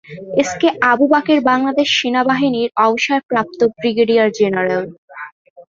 [0.41, 4.83] S K Abu Bakar Bangladesh সেনাবাহিনীর অবসরপ্রাপ্ত brigadier general.